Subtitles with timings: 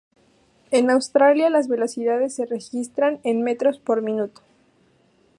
[0.71, 4.41] En Australia, las velocidades se registran en metros por minuto.